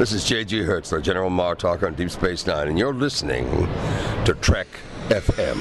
[0.00, 0.62] This is J.G.
[0.62, 3.44] Hertzler, General Martok on Deep Space Nine, and you're listening
[4.24, 4.66] to Trek
[5.10, 5.58] FM.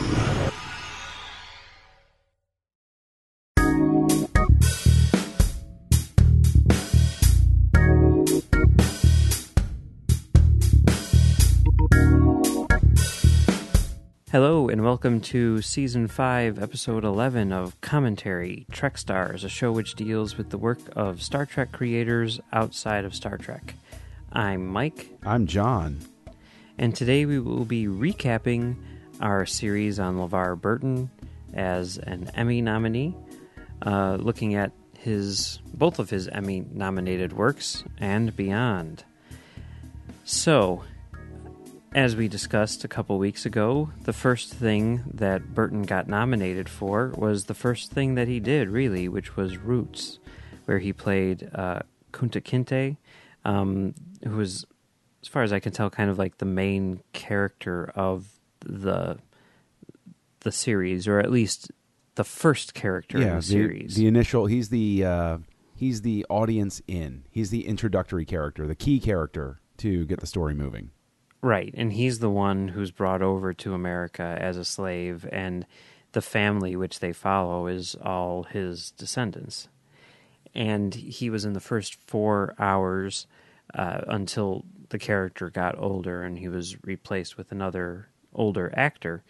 [14.32, 19.96] Hello, and welcome to Season 5, Episode 11 of Commentary Trek Stars, a show which
[19.96, 23.74] deals with the work of Star Trek creators outside of Star Trek.
[24.32, 26.00] I'm Mike, I'm John.
[26.78, 28.76] and today we will be recapping
[29.20, 31.10] our series on LeVar Burton
[31.54, 33.16] as an Emmy nominee,
[33.82, 39.04] uh, looking at his both of his Emmy nominated works and beyond.
[40.26, 40.84] So,
[41.96, 47.14] as we discussed a couple weeks ago, the first thing that Burton got nominated for
[47.18, 50.20] was the first thing that he did, really, which was Roots,
[50.66, 51.80] where he played uh,
[52.14, 52.98] Kunta Kinte,
[53.46, 53.94] um,
[54.24, 54.66] who was,
[55.22, 58.28] as far as I can tell, kind of like the main character of
[58.62, 59.18] the
[60.42, 61.72] the series, or at least
[62.16, 63.96] the first character in the the, series.
[63.96, 64.46] the initial.
[64.46, 65.38] He's the uh,
[65.76, 67.24] he's the audience in.
[67.32, 70.92] He's the introductory character, the key character to get the story moving.
[71.42, 75.66] Right, and he's the one who's brought over to America as a slave, and
[76.12, 79.70] the family which they follow is all his descendants.
[80.56, 83.28] And he was in the first four hours
[83.74, 89.24] uh, until the character got older, and he was replaced with another older actor.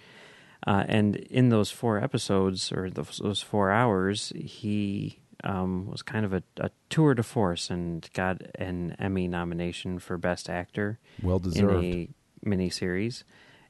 [0.65, 6.25] Uh, and in those four episodes, or those, those four hours, he um, was kind
[6.25, 11.39] of a, a tour de force and got an Emmy nomination for Best Actor Well
[11.39, 11.83] deserved.
[11.85, 12.09] in
[12.45, 13.23] a miniseries.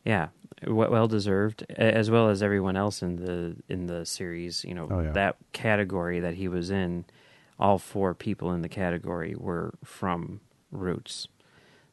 [0.06, 0.30] Yeah,
[0.66, 4.63] well deserved, as well as everyone else in the in the series.
[4.63, 5.11] You know Oh, yeah.
[5.11, 7.06] that category that he was in.
[7.59, 11.27] All four people in the category were from Roots.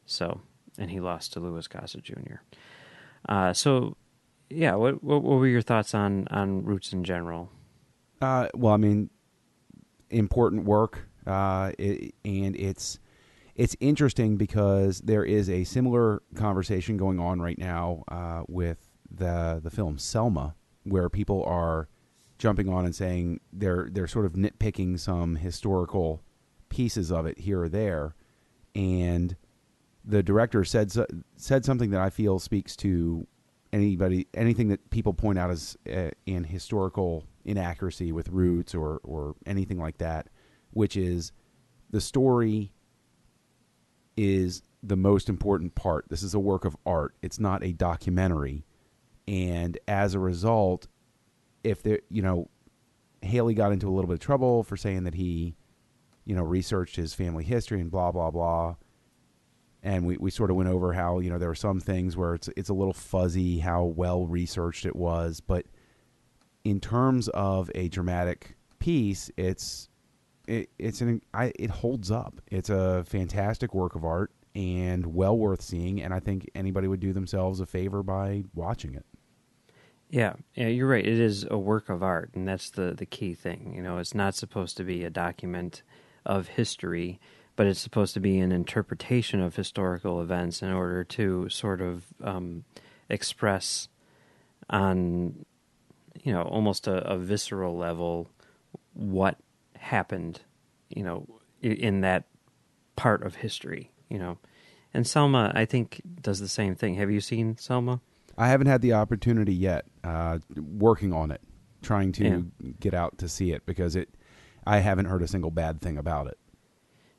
[0.04, 0.40] So,
[0.78, 2.36] and he lost to Louis Gossett Jr.
[3.28, 3.96] Uh, so,
[4.48, 7.50] yeah, what, what what were your thoughts on on Roots in general?
[8.20, 9.10] Uh, well, I mean,
[10.10, 12.98] important work, uh, it, and it's
[13.56, 19.60] it's interesting because there is a similar conversation going on right now uh, with the
[19.62, 20.54] the film Selma,
[20.84, 21.88] where people are
[22.38, 26.22] jumping on and saying they're they're sort of nitpicking some historical
[26.68, 28.14] pieces of it here or there,
[28.74, 29.36] and
[30.04, 30.92] the director said
[31.36, 33.26] said something that I feel speaks to
[33.72, 39.34] anybody anything that people point out as uh, an historical inaccuracy with roots or or
[39.46, 40.28] anything like that,
[40.70, 41.32] which is
[41.90, 42.72] the story
[44.16, 46.06] is the most important part.
[46.08, 47.14] This is a work of art.
[47.22, 48.64] It's not a documentary,
[49.26, 50.86] and as a result,
[51.66, 52.48] if there you know
[53.22, 55.56] Haley got into a little bit of trouble for saying that he
[56.24, 58.76] you know researched his family history and blah blah blah
[59.86, 62.34] and we, we sort of went over how you know there were some things where
[62.34, 65.66] it's it's a little fuzzy how well researched it was, but
[66.64, 69.88] in terms of a dramatic piece, it's
[70.48, 72.40] it, it's an I, it holds up.
[72.50, 77.00] It's a fantastic work of art and well worth seeing, and I think anybody would
[77.00, 79.06] do themselves a favor by watching it.
[80.08, 81.04] Yeah, yeah, you're right.
[81.04, 83.72] It is a work of art, and that's the the key thing.
[83.74, 85.82] You know, it's not supposed to be a document
[86.24, 87.18] of history,
[87.56, 92.04] but it's supposed to be an interpretation of historical events in order to sort of
[92.22, 92.64] um,
[93.08, 93.88] express
[94.70, 95.44] on,
[96.22, 98.30] you know, almost a, a visceral level
[98.94, 99.38] what
[99.76, 100.40] happened,
[100.88, 101.26] you know,
[101.62, 102.24] in that
[102.94, 103.90] part of history.
[104.08, 104.38] You know,
[104.94, 106.94] and Selma, I think, does the same thing.
[106.94, 108.00] Have you seen Selma?
[108.38, 109.86] I haven't had the opportunity yet.
[110.06, 111.40] Uh, working on it,
[111.82, 114.08] trying to get out to see it because it.
[114.64, 116.38] I haven't heard a single bad thing about it.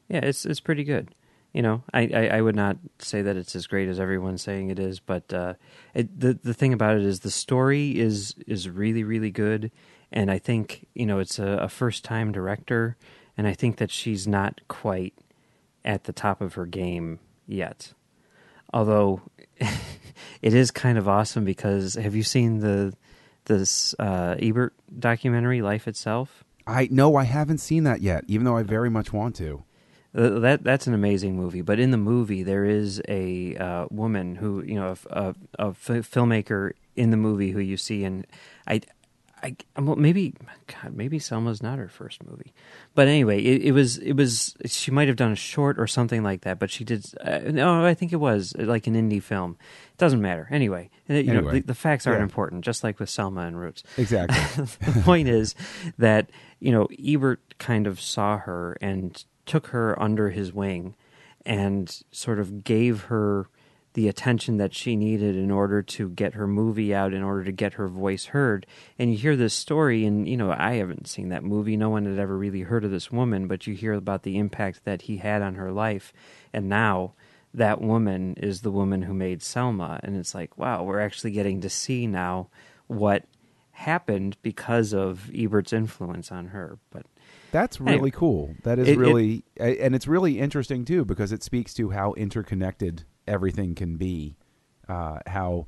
[0.07, 1.13] Yeah, it's it's pretty good.
[1.51, 4.69] You know, I, I, I would not say that it's as great as everyone's saying
[4.69, 5.55] it is, but uh,
[5.93, 9.69] it, the the thing about it is the story is is really really good,
[10.13, 12.95] and I think you know it's a, a first time director,
[13.37, 15.13] and I think that she's not quite
[15.83, 17.91] at the top of her game yet.
[18.73, 19.23] Although
[20.41, 22.93] it is kind of awesome because have you seen the
[23.46, 26.43] this uh, Ebert documentary Life Itself?
[26.66, 29.64] I no, I haven't seen that yet, even though I very much want to.
[30.16, 31.61] Uh, That that's an amazing movie.
[31.61, 35.67] But in the movie, there is a uh, woman who you know a, a, a
[35.69, 38.25] f- filmmaker in the movie who you see, and
[38.67, 38.81] I,
[39.43, 40.34] I well, maybe
[40.66, 42.53] God, maybe Selma's not her first movie,
[42.95, 46.23] but anyway, it, it was it was she might have done a short or something
[46.23, 46.57] like that.
[46.57, 49.57] But she did uh, no, I think it was uh, like an indie film.
[49.91, 50.89] It doesn't matter anyway.
[51.07, 52.23] You know the, the facts aren't Yeah.
[52.23, 54.66] important, just like with Selma and Roots Exactly.
[54.91, 55.53] the point is
[55.99, 56.29] that
[56.59, 60.95] you know Ebert kind of saw her and took her under his wing
[61.45, 63.47] and sort of gave her
[63.97, 67.52] the attention that she needed in order to get her movie out, in order to
[67.52, 68.64] get her voice heard.
[68.99, 71.76] And you hear this story, and you know, I haven't seen that movie.
[71.76, 74.85] No one had ever really heard of this woman, but you hear about the impact
[74.85, 76.14] that he had on her life.
[76.53, 77.16] And now
[77.55, 80.00] that woman is the woman who made Selma.
[80.03, 82.50] And it's like, wow, we're actually getting to see now
[82.85, 83.26] what
[83.72, 86.78] happened because of Ebert's influence on her.
[86.91, 87.08] But
[87.50, 88.53] that's really anyway, cool.
[88.61, 92.14] That is it, really, it, and it's really interesting too because it speaks to how
[92.14, 94.38] interconnected everything can be,
[94.88, 95.68] uh, how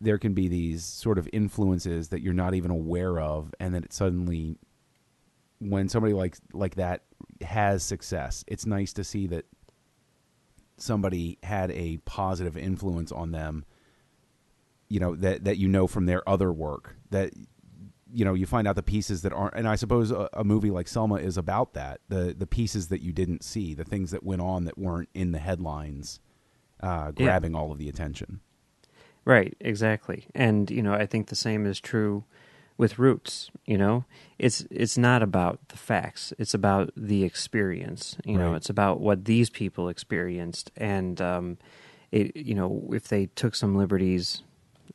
[0.00, 3.84] there can be these sort of influences that you're not even aware of, and then
[3.84, 4.58] it suddenly,
[5.60, 7.02] when somebody like like that
[7.42, 9.44] has success, it's nice to see that
[10.76, 13.64] somebody had a positive influence on them.
[14.88, 17.32] You know that that you know from their other work that
[18.12, 20.70] you know you find out the pieces that aren't and i suppose a, a, movie
[20.70, 24.22] like selma is about that the the pieces that you didn't see the things that
[24.22, 26.20] went on that weren't in the headlines
[26.80, 27.58] uh, grabbing yeah.
[27.58, 28.40] all of the attention.
[29.24, 30.26] Right, exactly.
[30.34, 32.24] And you know, I think the same is true
[32.78, 33.50] with Roots.
[33.66, 34.04] You know,
[34.38, 38.16] it's it's not about the facts; it's about the experience.
[38.24, 38.44] You right.
[38.44, 41.58] know, it's about what these people experienced, and um,
[42.10, 42.34] it.
[42.36, 44.42] You know, if they took some liberties,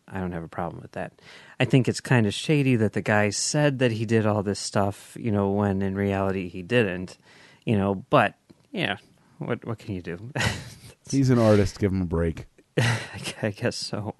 [0.07, 1.13] I don't have a problem with that.
[1.59, 4.59] I think it's kind of shady that the guy said that he did all this
[4.59, 5.15] stuff.
[5.19, 7.19] You know, when in reality he didn't.
[7.65, 8.33] You know, but
[8.71, 8.97] yeah,
[9.37, 10.31] what what can you do?
[11.13, 11.79] He's an artist.
[11.79, 12.45] Give him a break.
[13.41, 14.15] I guess so,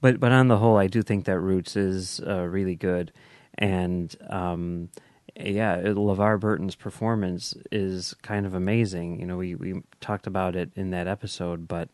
[0.00, 3.12] but but on the whole, I do think that Roots is uh, really good,
[3.58, 4.88] and um,
[5.36, 9.20] yeah, LeVar Burton's performance is kind of amazing.
[9.20, 11.90] You know, we we talked about it in that episode, but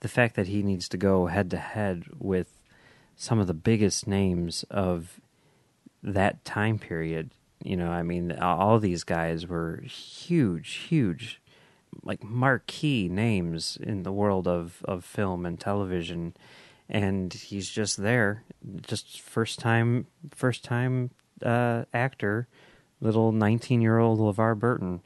[0.00, 2.62] the fact that he needs to go head to head with
[3.16, 5.20] some of the biggest names of
[6.02, 7.30] that time period.
[7.64, 11.40] You know, I mean, all these guys were huge, huge
[12.02, 16.34] like marquee names in the world of, of film and television.
[16.88, 18.44] And he's just there
[18.86, 21.10] just first time first time
[21.42, 22.48] uh, actor
[23.00, 25.00] little 19 year old LeVar Burton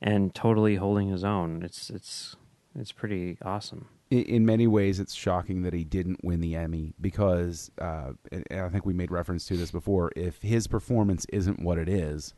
[0.00, 1.62] and totally holding his own.
[1.62, 2.36] It's it's
[2.78, 3.88] it's pretty awesome.
[4.10, 8.68] In, in many ways it's shocking that he didn't win the Emmy because uh, I
[8.68, 12.34] think we made reference to this before if his performance isn't what it is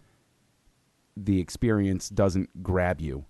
[1.16, 3.24] the experience doesn't grab you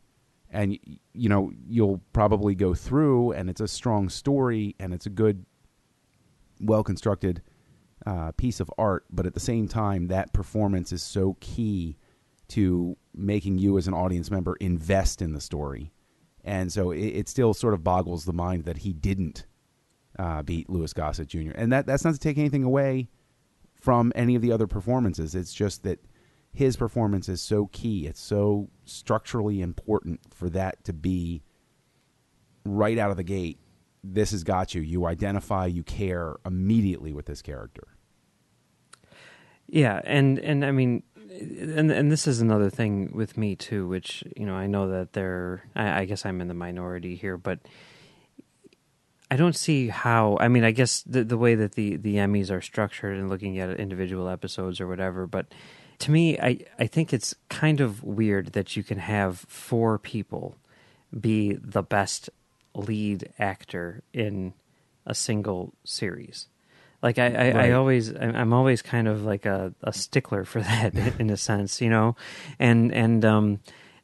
[0.54, 0.78] and
[1.12, 5.44] you know you'll probably go through and it's a strong story and it's a good
[6.60, 7.42] well constructed
[8.06, 11.98] uh, piece of art but at the same time that performance is so key
[12.48, 15.92] to making you as an audience member invest in the story
[16.44, 19.46] and so it, it still sort of boggles the mind that he didn't
[20.18, 21.50] uh, beat Louis Gossett Jr.
[21.54, 23.08] and that that's not to take anything away
[23.74, 25.98] from any of the other performances it's just that
[26.54, 28.06] his performance is so key.
[28.06, 31.42] It's so structurally important for that to be
[32.64, 33.58] right out of the gate.
[34.04, 34.80] This has got you.
[34.80, 37.88] You identify, you care immediately with this character.
[39.66, 44.22] Yeah, and and I mean, and and this is another thing with me too, which
[44.36, 45.64] you know I know that they're.
[45.74, 47.60] I, I guess I'm in the minority here, but
[49.30, 50.36] I don't see how.
[50.38, 53.58] I mean, I guess the the way that the the Emmys are structured and looking
[53.58, 55.46] at individual episodes or whatever, but
[56.04, 60.54] to me, I, I think it's kind of weird that you can have four people
[61.18, 62.28] be the best
[62.74, 64.52] lead actor in
[65.06, 66.48] a single series.
[67.02, 67.56] Like I, I, right.
[67.56, 71.80] I always, I'm always kind of like a, a stickler for that in a sense,
[71.80, 72.16] you know,
[72.58, 73.60] and and um,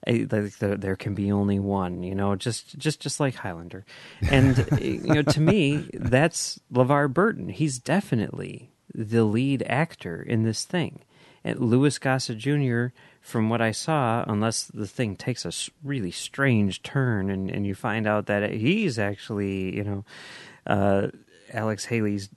[0.07, 3.85] I, like the, there can be only one, you know, just just just like Highlander,
[4.23, 7.50] and you know, to me, that's LeVar Burton.
[7.50, 11.00] He's definitely the lead actor in this thing
[11.44, 12.88] and Louis Gossett Jr.,
[13.20, 15.52] from what I saw, unless the thing takes a
[15.85, 20.04] really strange turn and, and you find out that he's actually, you know,
[20.66, 21.09] uh,
[21.52, 22.30] Alex Haley's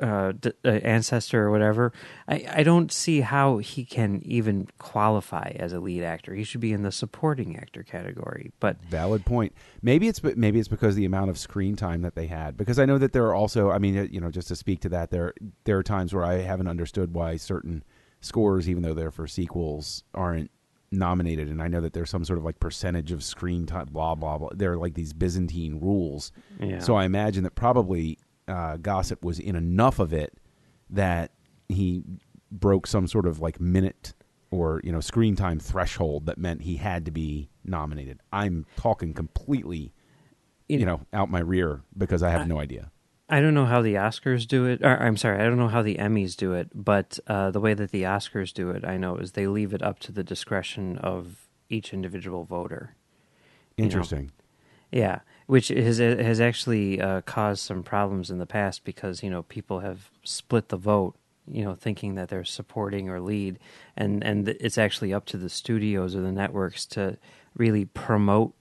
[0.00, 1.92] uh, d- uh, ancestor or whatever,
[2.28, 6.34] I, I don't see how he can even qualify as a lead actor.
[6.34, 8.52] He should be in the supporting actor category.
[8.60, 9.54] But valid point.
[9.82, 12.56] Maybe it's maybe it's because of the amount of screen time that they had.
[12.56, 13.70] Because I know that there are also.
[13.70, 15.32] I mean, you know, just to speak to that, there
[15.64, 17.82] there are times where I haven't understood why certain
[18.26, 20.50] scores, even though they're for sequels, aren't
[20.90, 21.48] nominated.
[21.48, 24.38] And I know that there's some sort of like percentage of screen time, blah blah
[24.38, 24.50] blah.
[24.54, 26.32] They're like these Byzantine rules.
[26.60, 26.80] Yeah.
[26.80, 28.18] So I imagine that probably
[28.48, 30.34] uh, Gossett was in enough of it
[30.90, 31.32] that
[31.68, 32.02] he
[32.50, 34.14] broke some sort of like minute
[34.50, 38.20] or you know screen time threshold that meant he had to be nominated.
[38.32, 39.92] I'm talking completely,
[40.68, 42.90] you know, out my rear because I have I, no idea.
[43.28, 44.82] I don't know how the Oscars do it.
[44.82, 47.74] Or, I'm sorry, I don't know how the Emmys do it, but uh, the way
[47.74, 50.98] that the Oscars do it, I know, is they leave it up to the discretion
[50.98, 52.94] of each individual voter.
[53.76, 54.30] Interesting.
[54.92, 59.42] Yeah, which has has actually uh, caused some problems in the past because you know
[59.42, 61.16] people have split the vote,
[61.50, 63.58] you know, thinking that they're supporting or lead,
[63.96, 67.18] and and it's actually up to the studios or the networks to
[67.56, 68.54] really promote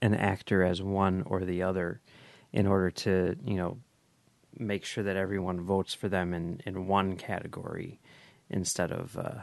[0.00, 2.00] an actor as one or the other,
[2.52, 3.78] in order to you know
[4.58, 8.00] make sure that everyone votes for them in in one category
[8.50, 9.16] instead of.
[9.16, 9.40] Uh,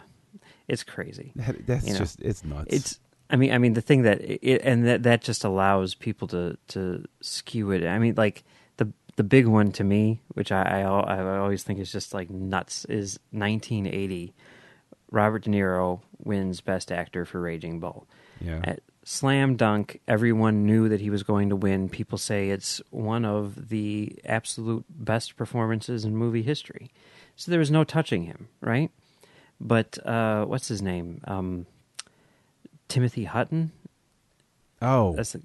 [0.67, 1.33] it's crazy.
[1.35, 2.67] That, that's You know, just it's nuts.
[2.69, 6.27] It's I mean I mean the thing that it, and that that just allows people
[6.29, 7.85] to to skew it.
[7.85, 8.43] I mean like
[8.77, 12.29] the the big one to me, which I I, I always think is just like
[12.29, 14.33] nuts, is 1980.
[15.11, 18.07] Robert De Niro wins Best Actor for Raging Bull.
[18.41, 18.61] yeah.
[18.63, 21.89] At slam dunk, everyone knew that he was going to win.
[21.89, 26.91] People say it's one of the absolute best performances in movie history.
[27.35, 28.91] So there was no touching him, right?
[29.59, 31.21] But uh, what's his name?
[31.25, 31.65] Um,
[32.87, 33.71] Timothy Hutton.
[34.81, 35.41] oh, That's the,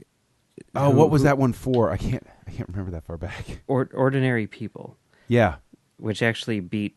[0.75, 1.91] oh, who- what was who- that one for?
[1.91, 3.61] I can't I can't remember that far back.
[3.67, 4.97] Or, Ordinary People,
[5.29, 5.57] Yeah,
[5.99, 6.97] which actually beat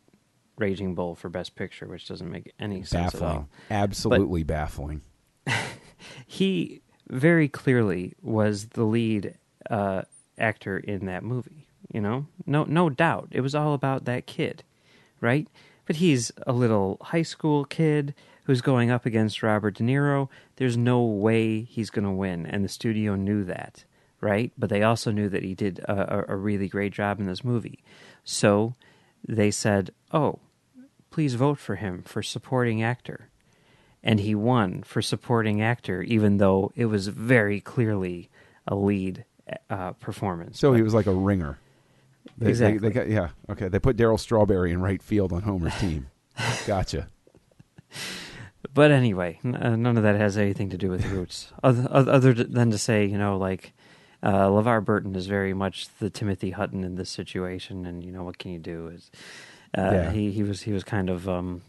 [0.57, 3.27] Raging Bull for Best Picture, which doesn't make any sense at all.
[3.29, 5.01] baffling, absolutely baffling.
[6.25, 9.35] he very clearly was the lead
[9.69, 10.03] uh,
[10.37, 11.67] actor in that movie.
[11.93, 14.63] You know, no, no doubt, it was all about that kid,
[15.19, 15.47] right?
[15.85, 18.13] But he's a little high school kid
[18.45, 20.29] who's going up against Robert De Niro.
[20.55, 23.83] There's no way he's going to win, and the studio knew that,
[24.21, 24.53] right?
[24.57, 27.43] But they also knew that he did a, a, a really great job in this
[27.43, 27.83] movie,
[28.23, 28.75] so
[29.27, 30.39] they said, "Oh,
[31.09, 33.30] please vote for him for supporting actor."
[34.03, 38.29] And he won for supporting actor, even though it was very clearly
[38.67, 39.25] a lead
[39.69, 40.59] uh, performance.
[40.59, 41.59] So But- he was like a ringer.
[42.37, 42.77] They, Exactly.
[42.79, 43.29] They, they got, yeah.
[43.49, 43.67] Okay.
[43.67, 46.07] They put Darryl Strawberry in right field on Homer's team.
[46.67, 47.07] Gotcha.
[48.73, 52.33] But anyway, n- uh, none of that has anything to do with Roots, other, other
[52.33, 53.73] than to say, you know, like
[54.23, 58.23] uh, LeVar Burton is very much the Timothy Hutton in this situation, and you know
[58.23, 58.87] what can you do?
[58.89, 59.11] Is
[59.77, 60.11] uh, Yeah.
[60.11, 61.63] he he was he was kind of um,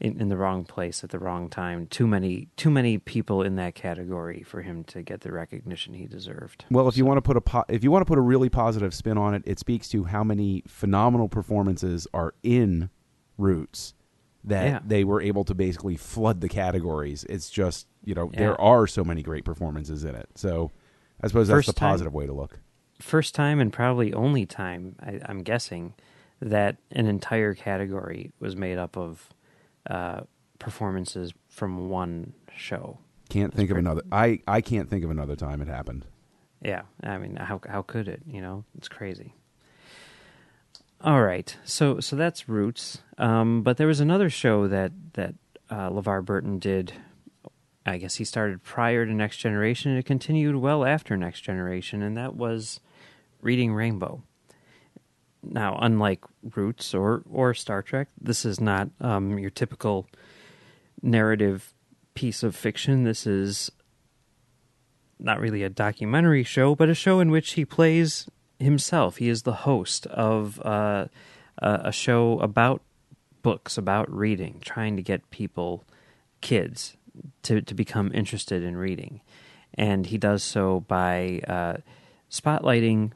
[0.00, 1.86] in, in the wrong place at the wrong time.
[1.86, 6.06] Too many too many people in that category for him to get the recognition he
[6.06, 6.64] deserved.
[6.70, 8.48] Well, if you want to put a po- if you want to put a really
[8.50, 12.90] positive spin on it, it speaks to how many phenomenal performances are in
[13.38, 13.94] Roots
[14.44, 14.78] that Yeah.
[14.86, 17.24] they were able to basically flood the categories.
[17.28, 18.38] It's just you know Yeah.
[18.38, 20.28] there are so many great performances in it.
[20.34, 20.70] So
[21.22, 22.60] I suppose that's First the time- positive way to look.
[23.00, 25.94] first time and probably only time I, I'm guessing
[26.40, 29.30] that an entire category was made up of
[29.88, 30.20] uh,
[30.58, 32.98] performances from one show.
[33.28, 34.02] Can't think of another.
[34.12, 36.06] I I can't think of another time it happened.
[36.62, 38.22] Yeah, I mean, how how could it?
[38.26, 39.34] You know, it's crazy.
[41.00, 43.02] All right, so so that's Roots.
[43.18, 45.34] Um, but there was another show that that
[45.70, 46.92] uh, LeVar Burton did.
[47.84, 52.02] I guess he started prior to Next Generation, and it continued well after Next Generation,
[52.02, 52.80] and that was
[53.40, 54.22] Reading Rainbow.
[55.48, 56.24] Now, unlike
[56.54, 60.06] Roots or or Star Trek, this is not um, your typical
[61.02, 61.72] narrative
[62.14, 63.04] piece of fiction.
[63.04, 63.70] This is
[65.18, 69.16] not really a documentary show, but a show in which he plays himself.
[69.16, 71.06] He is the host of uh,
[71.58, 72.82] a show about
[73.42, 75.84] books, about reading, trying to get people,
[76.40, 76.96] kids,
[77.42, 79.20] to, to become interested in reading.
[79.74, 81.76] And he does so by uh,
[82.30, 83.12] spotlighting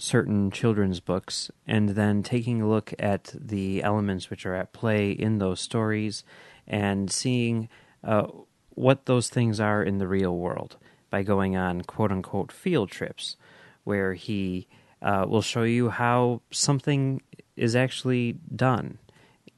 [0.00, 5.10] certain children's books and then taking a look at the elements which are at play
[5.10, 6.24] in those stories
[6.66, 7.68] and seeing
[8.02, 8.26] uh,
[8.70, 10.76] what those things are in the real world
[11.10, 13.36] by going on quote unquote field trips
[13.84, 14.66] where he
[15.02, 17.20] uh, will show you how something
[17.56, 18.98] is actually done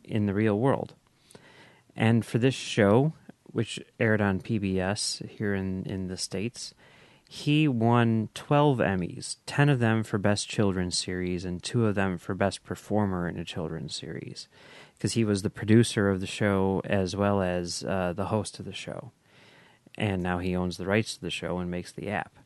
[0.05, 0.95] in the real world.
[1.95, 3.13] And for this show,
[3.45, 6.75] which aired on PBS here in, in the States,
[7.33, 12.19] he won 12 Emmys, 10 of them for Best Children's Series, and two of them
[12.19, 14.49] for Best Performer in a Children's Series.
[14.93, 18.67] Because he was the producer of the show as well as uh, the host of
[18.67, 19.13] the show.
[19.97, 22.37] And now he owns the rights to the show and makes the app.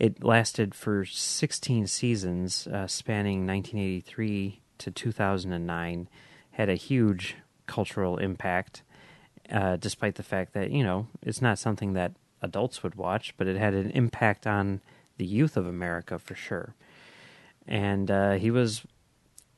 [0.00, 6.08] It lasted for 16 seasons, uh, spanning 1983 to 2009,
[6.50, 7.36] had a huge
[7.68, 8.82] cultural impact,
[9.52, 12.14] uh, despite the fact that, you know, it's not something that
[12.44, 14.80] adults would watch, but it had an impact on
[15.16, 16.74] the youth of America for sure.
[17.66, 18.84] And uh, he was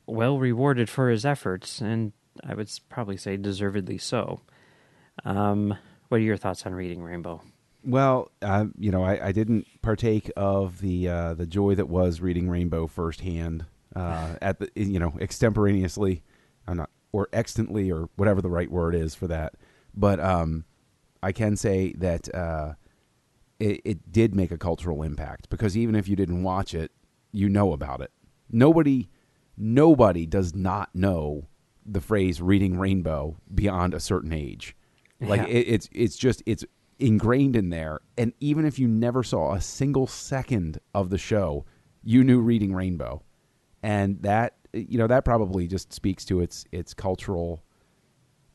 [0.07, 2.13] well rewarded for his efforts, and
[2.45, 4.41] I would probably say deservedly so.
[5.25, 5.77] Um,
[6.09, 7.43] what are your thoughts on reading Rainbow?
[7.85, 12.21] Well, uh, you know, I, I didn't partake of the uh, the joy that was
[12.21, 13.65] reading Rainbow firsthand
[13.95, 16.23] uh, at the you know extemporaneously,
[16.67, 19.55] I'm not or extantly or whatever the right word is for that.
[19.95, 20.65] But um,
[21.27, 22.75] I can say that uh,
[23.59, 26.93] it, it did make a cultural impact because even if you didn't watch it,
[27.33, 28.13] you know about it.
[28.49, 29.09] Nobody,
[29.57, 31.49] nobody does not know
[31.85, 34.77] the phrase "reading rainbow" beyond a certain age.
[35.21, 35.49] Like Yeah.
[35.49, 36.65] it, it's it's just it's
[37.01, 37.99] ingrained in there.
[38.17, 41.65] And even if you never saw a single second of the show,
[42.05, 43.25] you knew "Reading Rainbow,"
[43.83, 47.65] and that you know that probably just speaks to its its cultural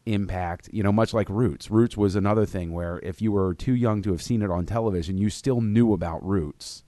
[0.05, 0.69] impact.
[0.71, 1.69] You know, much like Roots.
[1.69, 4.65] Roots was another thing where if you were too young to have seen it on
[4.65, 6.83] television, you still knew about Roots.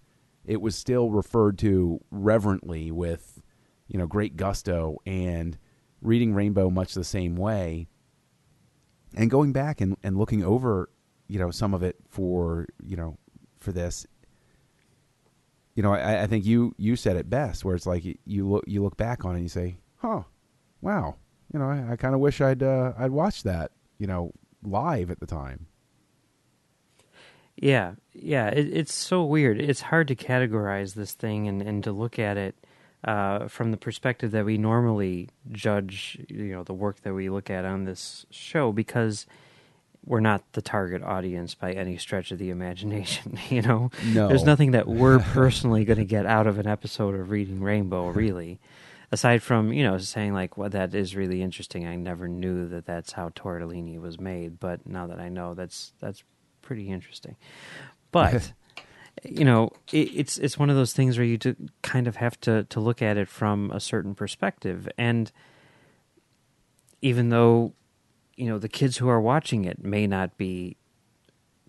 [0.46, 3.42] It was still referred to reverently with,
[3.88, 5.58] you know, great gusto and
[6.02, 7.88] reading Rainbow much the same way.
[9.16, 10.90] And going back and, and looking over,
[11.28, 13.18] you know, some of it for, you know,
[13.60, 14.06] for this,
[15.76, 18.48] you know, I, I think you you said it best, where it's like you, you
[18.48, 20.24] look you look back on it and you say, "Huh,
[20.82, 21.16] wow,
[21.54, 24.32] you know, I, I kind of wish I'd uh, I'd watched that, you know,
[24.64, 25.68] live at the time."
[27.56, 29.62] Yeah, yeah, it, it's so weird.
[29.62, 32.56] It's hard to categorize this thing and, and to look at it
[33.04, 37.50] uh, from the perspective that we normally judge, you know, the work that we look
[37.50, 39.28] at on this show because
[40.06, 43.38] we're not the target audience by any stretch of the imagination.
[43.50, 44.28] You know, No.
[44.28, 48.08] there's nothing that we're personally going to get out of an episode of Reading Rainbow,
[48.10, 48.60] really.
[49.14, 52.88] Aside from you know saying like, "Well, that is really interesting." I never knew that
[52.88, 56.24] that's how tortellini was made, but now that I know, that's that's
[56.64, 57.36] pretty interesting.
[58.12, 58.54] But
[59.24, 62.40] you know, it, it's it's one of those things where you do kind of have
[62.42, 65.32] to to look at it from a certain perspective, and
[67.04, 67.74] even though
[68.36, 70.76] you know the kids who are watching it may not be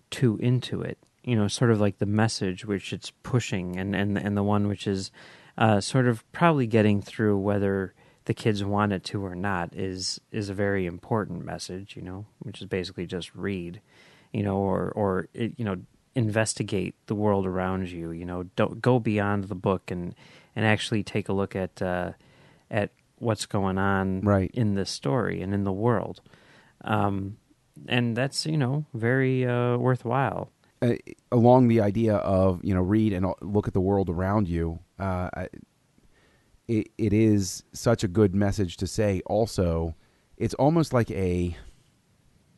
[0.09, 4.17] too into it, you know, sort of like the message which it's pushing, and and
[4.17, 5.11] and the one which is
[5.57, 7.93] uh, sort of probably getting through whether
[8.25, 12.25] the kids want it to or not is is a very important message, you know,
[12.39, 13.81] which is basically just read,
[14.33, 15.77] you know, or or it, you know
[16.15, 20.15] investigate the world around you, you know, don't go beyond the book and
[20.55, 22.11] and actually take a look at uh,
[22.71, 22.89] at
[23.19, 24.49] what's going on Right.
[24.53, 26.21] in this story and in the world.
[26.83, 27.37] Um,
[27.87, 30.49] and that's you know very uh, worthwhile.
[30.91, 30.95] Uh,
[31.31, 35.29] along the idea of you know read and look at the world around you uh,
[36.67, 39.95] it, it is such a good message to say also
[40.37, 41.55] it's almost like a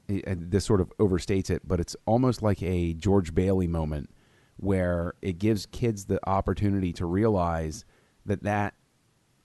[0.07, 4.09] this sort of overstates it but it's almost like a george bailey moment
[4.57, 7.85] where it gives kids the opportunity to realize
[8.25, 8.73] that that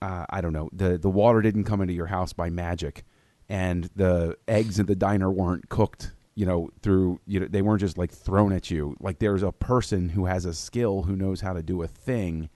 [0.03, 3.05] uh, I don't know the the water didn't come into your house by magic,
[3.47, 6.11] and the eggs at the diner weren't cooked.
[6.35, 8.95] You know, through you know they weren't just like thrown at you.
[8.99, 12.49] Like there's a person who has a skill who knows how to do a thing,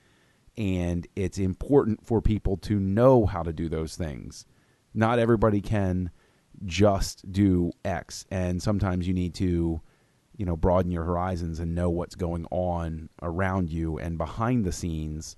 [0.57, 4.45] and it's important for people to know how to do those things.
[4.93, 6.09] Not everybody can
[6.65, 9.81] just do X, and sometimes you need to
[10.35, 14.71] you know broaden your horizons and know what's going on around you and behind the
[14.71, 15.35] scenes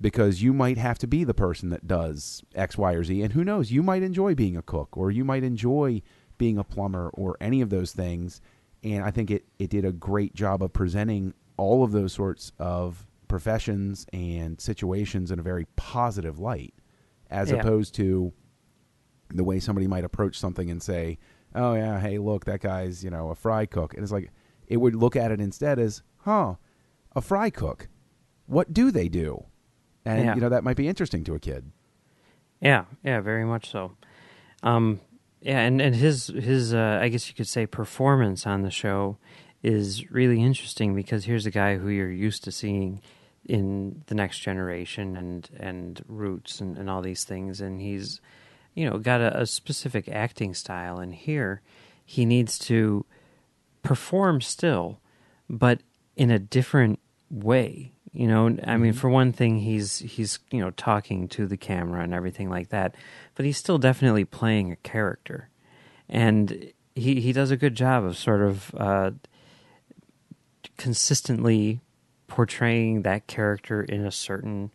[0.00, 3.22] because you might have to be the person that does X, Y, or Z.
[3.22, 6.02] And who knows, you might enjoy being a cook or you might enjoy
[6.38, 8.40] being a plumber or any of those things.
[8.84, 12.52] And I think it, it did a great job of presenting all of those sorts
[12.58, 16.74] of professions and situations in a very positive light,
[17.30, 17.56] as Yeah.
[17.56, 18.32] opposed to
[19.30, 21.18] the way somebody might approach something and say,
[21.54, 24.30] "Oh yeah, hey, look, that guy's you know a fry cook," and it's like
[24.68, 26.54] it would look at it instead as, "Huh,
[27.16, 27.88] a fry cook.
[28.46, 29.46] What do they do?"
[30.04, 30.34] And Yeah.
[30.36, 31.72] you know that might be interesting to a kid.
[32.60, 33.96] Yeah, yeah, very much so.
[34.62, 35.00] Um,
[35.40, 39.18] yeah, and, and his his uh, I guess you could say performance on the show
[39.62, 43.00] is really interesting because here's a guy who you're used to seeing
[43.44, 47.60] in the next generation and and roots and, and all these things.
[47.60, 48.20] And he's
[48.74, 50.98] you know got a, a specific acting style.
[50.98, 51.62] And here
[52.04, 53.04] he needs to
[53.82, 55.00] perform still
[55.48, 55.80] but
[56.16, 56.98] in a different
[57.30, 61.56] way you know i mean for one thing he's he's you know talking to the
[61.56, 62.94] camera and everything like that
[63.36, 65.48] but he's still definitely playing a character.
[66.08, 69.10] And he he does a good job of sort of uh
[70.76, 71.80] consistently
[72.26, 74.72] portraying that character in a certain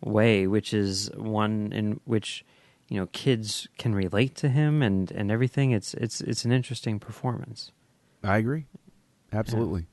[0.00, 2.44] way which is one in which
[2.88, 5.72] you know kids can relate to him and and everything.
[5.72, 7.72] It's it's it's an interesting performance.
[8.22, 8.66] I agree,
[9.32, 9.86] absolutely.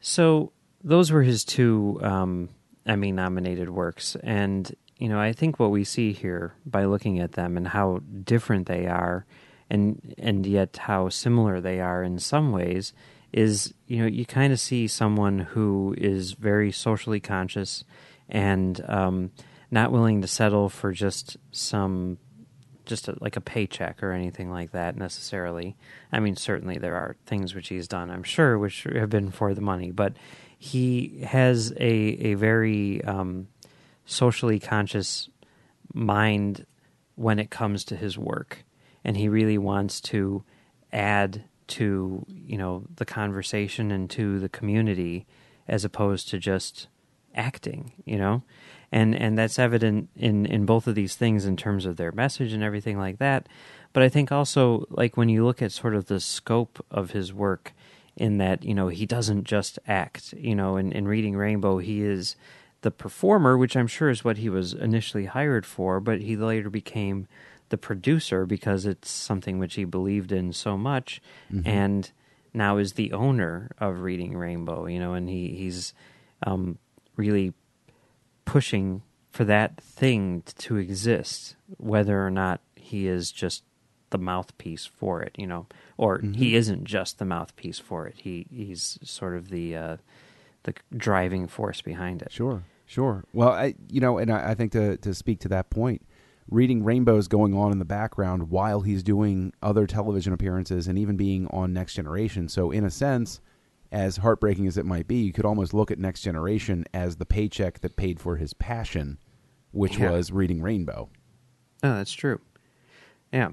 [0.00, 2.48] So those were his two um,
[2.86, 7.32] Emmy nominated works, and you know I think what we see here by looking at
[7.32, 9.26] them and how different they are,
[9.68, 12.92] and and yet how similar they are in some ways,
[13.32, 17.84] is you know you kind of see someone who is very socially conscious
[18.28, 19.30] and um,
[19.70, 22.18] not willing to settle for just some
[22.88, 25.76] just a, like a paycheck or anything like that necessarily.
[26.10, 29.54] I mean, certainly there are things which he's done, I'm sure, which have been for
[29.54, 30.14] the money, but
[30.58, 33.46] he has a a very um,
[34.04, 35.30] socially conscious
[35.94, 36.66] mind
[37.14, 38.64] when it comes to his work,
[39.04, 40.42] and he really wants to
[40.92, 45.26] add to you know the conversation and to the community
[45.68, 46.88] as opposed to just
[47.34, 48.42] acting you know?
[48.90, 52.52] And and that's evident in in both of these things in terms of their message
[52.54, 53.46] and everything like that.
[53.92, 57.32] But i think also like when you look at sort of the scope of his
[57.32, 57.74] work
[58.18, 62.02] in that you know he doesn't just act you know in, in reading rainbow he
[62.02, 62.36] is
[62.82, 66.68] the performer which i'm sure is what he was initially hired for but he later
[66.70, 67.26] became
[67.70, 71.20] the producer because it's something which he believed in so much
[71.52, 71.68] Mm-hmm.
[71.68, 72.12] and
[72.54, 75.94] now is the owner of reading rainbow you know and he he's
[76.46, 76.78] um,
[77.16, 77.52] really
[78.44, 83.62] pushing for that thing to exist whether or not he is just
[84.10, 85.66] the mouthpiece for it you know
[85.96, 86.32] or Mm-hmm.
[86.34, 89.96] he isn't just the mouthpiece for it he he's sort of the uh,
[90.64, 93.24] the driving force behind it Sure, sure.
[93.32, 96.02] Well, I, you know, and I, I think to to speak to that point,
[96.50, 101.16] reading Rainbow's going on in the background while he's doing other television appearances and even
[101.16, 102.48] being on Next Generation.
[102.48, 103.40] So, in a sense,
[103.92, 107.26] as heartbreaking as it might be, you could almost look at Next Generation as the
[107.26, 109.18] paycheck that paid for his passion,
[109.70, 110.10] which Yeah.
[110.10, 111.08] was reading Rainbow.
[111.82, 112.40] Oh, that's true.
[113.32, 113.50] Yeah,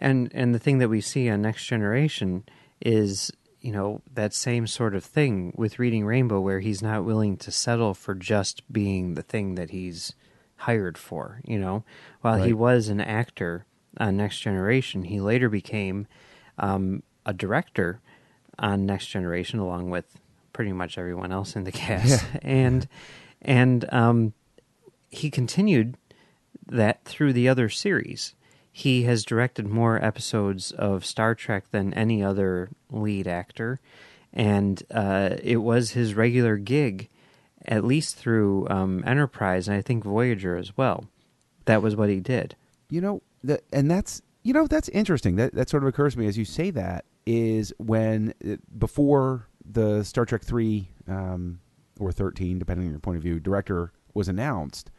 [0.00, 2.44] and and the thing that we see on Next Generation
[2.80, 7.36] is you know that same sort of thing with reading Rainbow, where he's not willing
[7.36, 10.14] to settle for just being the thing that he's
[10.56, 11.40] hired for.
[11.44, 11.84] You know,
[12.22, 13.66] while he was an actor
[13.98, 16.06] on Next Generation, he later became
[16.58, 18.00] um, a director
[18.58, 20.18] on Next Generation, along with
[20.52, 22.88] pretty much everyone else in the cast, and
[23.42, 24.32] and um,
[25.10, 25.98] he continued
[26.66, 28.34] that through the other series.
[28.72, 33.80] He has directed more episodes of Star Trek than any other lead actor,
[34.32, 37.08] and uh, it was his regular gig,
[37.66, 41.06] at least through um, Enterprise and I think Voyager as well.
[41.64, 42.54] That was what he did.
[42.88, 45.36] You know, that, and that's you know that's interesting.
[45.36, 49.48] That that sort of occurs to me as you say that is when uh, before
[49.64, 51.60] the Star Trek three um,
[51.98, 54.90] or thirteen, depending on your point of view, director was announced,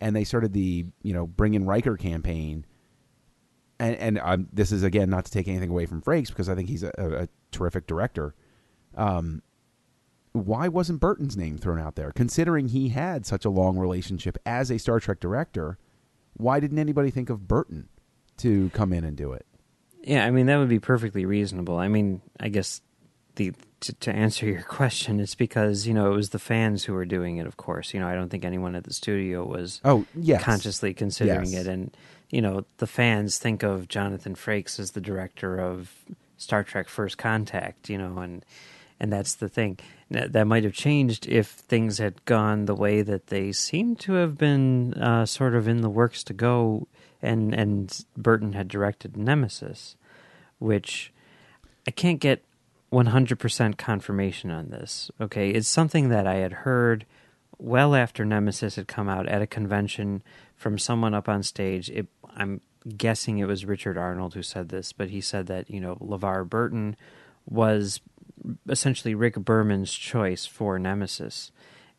[0.00, 2.66] and they started the you know bring in Riker campaign.
[3.80, 6.54] And, and um, this is again not to take anything away from Frakes because I
[6.54, 8.34] think he's a, a, a terrific director.
[8.96, 9.42] Um,
[10.32, 12.12] why wasn't Burton's name thrown out there?
[12.12, 15.78] Considering he had such a long relationship as a Star Trek director,
[16.34, 17.88] why didn't anybody think of Burton
[18.36, 19.44] to come in and do it?
[20.02, 21.76] Yeah, I mean that would be perfectly reasonable.
[21.78, 22.80] I mean, I guess
[23.36, 26.92] the to, to answer your question, it's because you know it was the fans who
[26.92, 27.46] were doing it.
[27.46, 30.42] Of course, you know I don't think anyone at the studio was Oh, yes.
[30.42, 31.62] consciously considering Yes.
[31.62, 31.96] it, and
[32.30, 35.92] you know the fans think of Jonathan Frakes as the director of
[36.36, 38.44] Star Trek: First Contact, you know, and
[38.98, 39.78] and that's the thing
[40.10, 44.36] that might have changed if things had gone the way that they seem to have
[44.36, 46.86] been uh, sort of in the works to go,
[47.22, 49.96] and and Burton had directed Nemesis,
[50.58, 51.12] which
[51.86, 52.44] I can't get
[52.92, 55.10] 100% confirmation on this.
[55.20, 57.06] Okay, it's something that I had heard
[57.58, 60.22] well after Nemesis had come out at a convention
[60.56, 61.88] from someone up on stage.
[61.90, 62.60] It, I'm
[62.96, 66.48] guessing it was Richard Arnold who said this, but he said that, you know, LeVar
[66.48, 66.96] Burton
[67.48, 68.00] was
[68.68, 71.52] essentially Rick Berman's choice for Nemesis.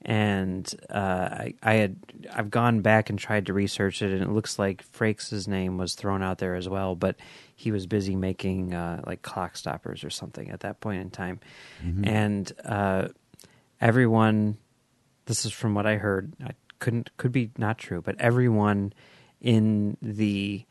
[0.03, 0.97] And uh,
[1.31, 1.95] I, I had
[2.33, 5.93] I've gone back and tried to research it, and it looks like Frakes' name was
[5.93, 6.95] thrown out there as well.
[6.95, 7.17] But
[7.55, 11.39] he was busy making uh, like Clockstoppers or something at that point in time,
[12.03, 13.09] and uh,
[13.79, 14.57] everyone.
[15.25, 16.33] This is from what I heard.
[16.43, 18.93] I couldn't could be not true, but everyone
[19.41, 20.65] in the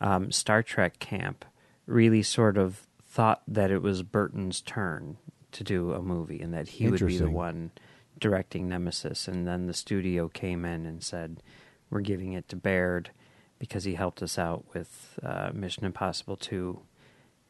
[0.00, 1.44] um, Star Trek camp
[1.86, 5.18] really sort of thought that it was Burton's turn
[5.50, 7.72] to do a movie and that he would be the one
[8.18, 9.28] directing Nemesis.
[9.28, 11.42] And then the studio came in and said,
[11.90, 13.10] We're giving it to Baird
[13.58, 16.80] because he helped us out with uh, Mission Impossible 2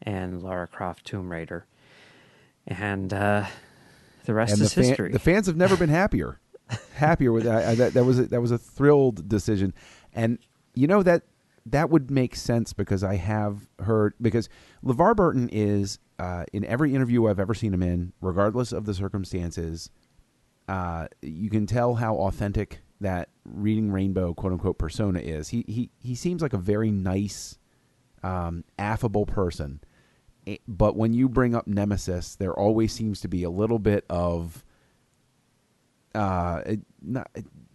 [0.02, 1.66] and Lara Croft Tomb Raider.
[2.66, 3.46] And uh,
[4.24, 5.12] the rest and the, is fan- history.
[5.12, 6.38] the fans have never been happier.
[6.94, 7.94] happier with I, that.
[7.94, 9.74] That was a, that was a thrilled decision,
[10.14, 10.38] and
[10.74, 11.22] you know that
[11.66, 14.48] that would make sense because I have heard because
[14.84, 18.94] LeVar Burton is uh, in every interview I've ever seen him in, regardless of the
[18.94, 19.90] circumstances.
[20.68, 25.48] Uh, you can tell how authentic that reading Rainbow quote unquote persona is.
[25.48, 27.58] He he he seems like a very nice,
[28.22, 29.80] um, affable person.
[30.46, 34.04] Eh, But when you bring up Nemesis, there always seems to be a little bit
[34.08, 34.64] of
[36.14, 36.62] uh,
[37.00, 37.28] not,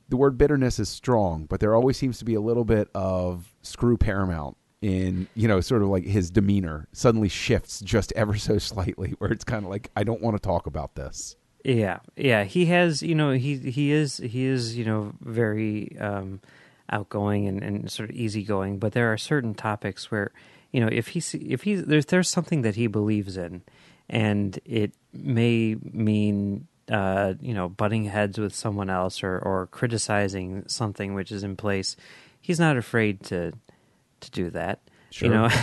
[0.10, 3.54] the word bitterness is strong, but there always seems to be a little bit of
[3.62, 8.60] screw Paramount in you know sort of like his demeanor suddenly shifts just ever so
[8.60, 11.36] slightly where it's kind of like I don't want to talk about this.
[11.64, 13.04] Yeah, yeah, he has.
[13.04, 16.40] You know, he he is he is you know very um,
[16.90, 18.80] outgoing and, and sort of easygoing.
[18.80, 20.32] But there are certain topics where
[20.72, 23.64] you know if he if he there's there's something that he believes in,
[24.10, 30.64] and it may mean uh, you know butting heads with someone else or or criticizing
[30.68, 31.96] something which is in place.
[32.42, 33.54] He's not afraid to
[34.22, 34.80] to do that.
[35.12, 35.28] Sure.
[35.28, 35.50] You know.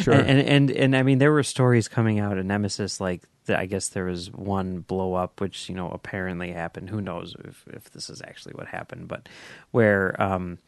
[0.00, 0.14] Sure.
[0.14, 3.58] and, and and and I mean, there were stories coming out of Nemesis like that.
[3.58, 6.88] I guess there was one blow up, which you know apparently happened.
[6.88, 9.08] Who knows if if this is actually what happened?
[9.08, 9.28] But
[9.72, 10.58] where um,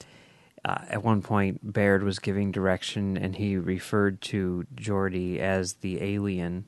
[0.65, 6.03] uh, at one point Baird was giving direction, and he referred to Geordi as the
[6.03, 6.67] alien,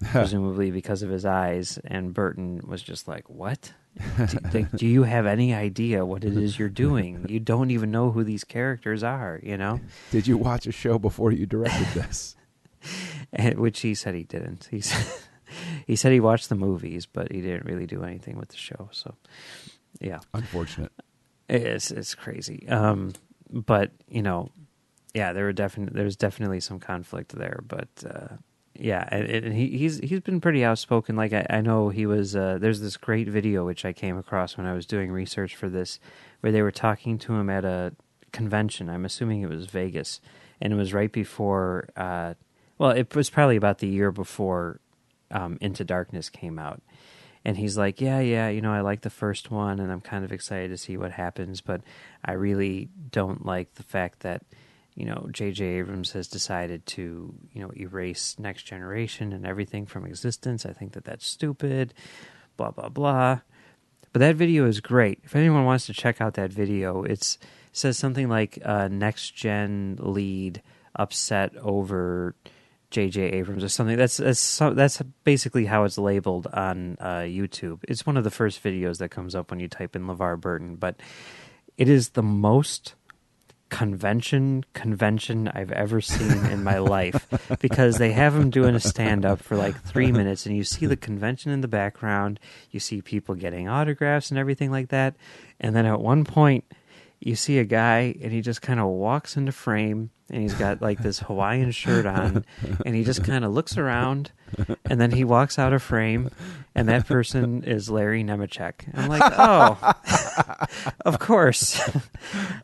[0.12, 3.72] presumably because of his eyes, and Burton was just like, "What?"
[4.30, 7.26] do, like, do you have any idea what it is you're doing?
[7.28, 9.80] You don't even know who these characters are, you know?
[10.12, 12.36] Did you watch a show before you directed this?
[13.32, 14.68] And, which he said he didn't.
[14.70, 15.04] He said,
[15.86, 18.88] he said he watched the movies, but he didn't really do anything with the show.
[18.92, 19.16] So,
[20.00, 20.92] yeah, Unfortunate.
[21.48, 22.68] it's it's crazy.
[22.68, 23.12] Um,
[23.50, 24.50] but you know,
[25.14, 28.36] yeah, there were definitely there's definitely some conflict there, but uh,
[28.74, 31.16] yeah, and, and he, he's he's been pretty outspoken.
[31.16, 32.36] Like I, I know he was.
[32.36, 35.68] Uh, there's this great video which I came across when I was doing research for
[35.68, 35.98] this,
[36.40, 37.92] where they were talking to him at a
[38.32, 38.88] convention.
[38.88, 40.20] I'm assuming it was Vegas,
[40.60, 41.88] and it was right before.
[41.96, 42.34] Uh,
[42.78, 44.80] well, it was probably about the year before
[45.30, 46.80] um, Into Darkness came out.
[47.44, 50.24] And he's like, Yeah, yeah, you know, I like the first one and I'm kind
[50.24, 51.80] of excited to see what happens, but
[52.24, 54.42] I really don't like the fact that,
[55.00, 55.64] you know, J.J.
[55.64, 60.66] Abrams has decided to, you know, erase Next Generation and everything from existence.
[60.66, 61.94] I think that that's stupid,
[62.58, 63.40] blah, blah, blah.
[64.12, 65.20] But that video is great.
[65.24, 69.30] If anyone wants to check out that video, it's it says something like uh, Next
[69.30, 70.60] Gen lead
[70.94, 72.34] upset over
[72.90, 73.22] J.J.
[73.22, 73.96] Abrams or something.
[73.96, 77.78] That's that's that's basically how it's labeled on uh, YouTube.
[77.88, 80.76] It's one of the first videos that comes up when you type in LeVar Burton,
[80.76, 81.00] but
[81.78, 82.96] it is the most
[83.70, 87.26] convention convention I've ever seen in my life
[87.60, 90.86] because they have him doing a stand up for like 3 minutes and you see
[90.86, 92.38] the convention in the background,
[92.70, 95.14] you see people getting autographs and everything like that,
[95.60, 96.64] and then at one point
[97.20, 100.80] you see a guy and he just kind of walks into frame and he's got
[100.80, 102.44] like this Hawaiian shirt on
[102.86, 104.32] and he just kind of looks around
[104.86, 106.30] and then he walks out of frame
[106.74, 108.88] and that person is Larry Nemecek.
[108.94, 109.94] I'm like, oh,
[111.04, 111.80] of course.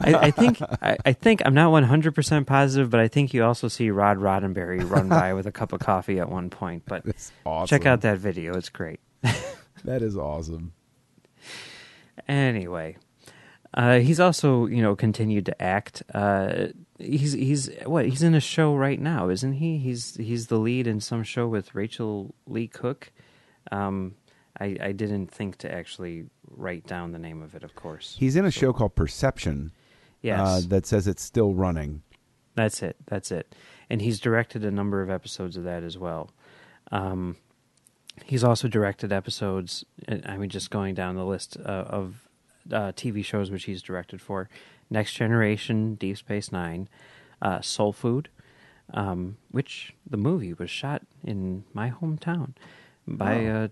[0.00, 3.44] I, I think I, I think I'm not 100 percent positive, but I think you
[3.44, 6.84] also see Rod Roddenberry run by with a cup of coffee at one point.
[6.86, 7.04] But
[7.44, 7.66] awesome.
[7.66, 9.00] check out that video; it's great.
[9.84, 10.72] That is awesome.
[12.28, 12.96] Anyway,
[13.76, 16.02] uh, he's also you know continued to act.
[16.14, 19.78] Uh, he's he's what he's in a show right now, isn't he?
[19.78, 23.12] He's he's the lead in some show with Rachael Leigh Cook.
[23.70, 24.14] Um,
[24.58, 27.62] I, I didn't think to actually write down the name of it.
[27.62, 29.72] Of course, He's in a show called Perception
[30.22, 32.02] yes, uh, that says it's still running.
[32.54, 32.96] that's it.
[33.06, 33.54] That's it.
[33.90, 36.30] And he's directed a number of episodes of that as well.
[36.90, 37.36] Um,
[38.24, 39.84] he's also directed episodes.
[40.08, 42.25] uh, I mean, just going down the list uh, of
[42.72, 44.48] uh, TV shows which he's directed for:
[44.90, 46.88] Next Generation, Deep Space Nine,
[47.42, 48.28] uh, Soul Food,
[48.94, 52.52] um, which the movie was shot in my hometown
[53.06, 53.64] by Oh.
[53.64, 53.70] a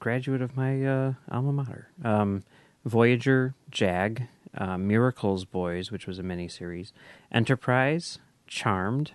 [0.00, 1.88] graduate of my uh, alma mater.
[2.04, 2.44] Um,
[2.84, 6.92] Voyager, Jag, uh, Miracles Boys, which was a miniseries,
[7.32, 9.12] Enterprise, Charmed,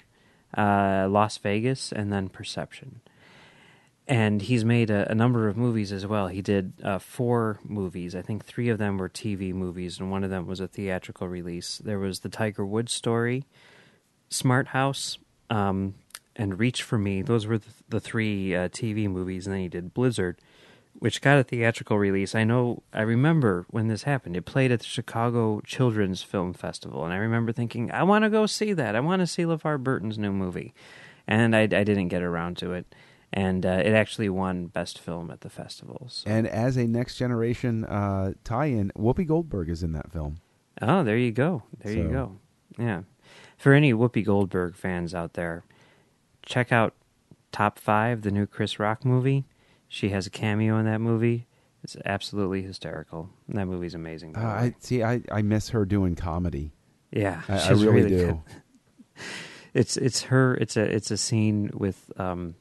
[0.57, 3.01] uh, Las Vegas, and then Perception.
[4.07, 6.27] And he's made a, a number of movies as well.
[6.27, 8.15] He did uh, four movies.
[8.15, 11.29] I think three of them were TV movies, and one of them was a theatrical
[11.29, 11.77] release.
[11.77, 13.45] There was the Tiger Woods story,
[14.29, 15.17] Smart House,
[15.49, 15.95] um,
[16.35, 17.21] and Reach for Me.
[17.21, 19.47] Those were the, the three uh, TV movies.
[19.47, 20.39] And then he did Blizzard,
[20.99, 22.35] which got a theatrical release.
[22.35, 24.35] I know, I remember when this happened.
[24.35, 28.29] It played at the Chicago Children's Film Festival, and I remember thinking, I want to
[28.29, 28.95] go see that.
[28.95, 30.73] I want to see LeVar Burton's new movie.
[31.27, 32.93] And I, I didn't get around to it.
[33.35, 36.07] And uh, it actually won Best Film at the festival.
[36.09, 36.29] So.
[36.29, 40.37] And as a next generation uh, tie-in, Whoopi Goldberg is in that film.
[40.81, 41.63] Oh, there you go.
[41.79, 42.37] There you go.
[42.77, 43.01] Yeah.
[43.57, 45.63] For any Whoopi Goldberg fans out there,
[46.45, 46.93] check out
[47.51, 49.45] Top 5, the new Chris Rock movie.
[49.87, 51.47] She has a cameo in that movie.
[51.83, 53.29] It's absolutely hysterical.
[53.49, 54.35] That movie's amazing.
[54.37, 55.03] Uh, I see.
[55.03, 56.71] I, I miss her doing comedy.
[57.11, 58.41] yeah, I, I she's really, do.
[59.73, 60.53] It's it's her.
[60.55, 62.53] It's a it's a scene with um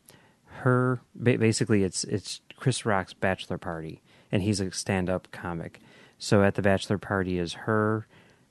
[0.62, 1.00] her.
[1.20, 5.80] Basically, it's it's Chris Rock's bachelor party, and he's a stand up comic.
[6.18, 8.06] So at the bachelor party is her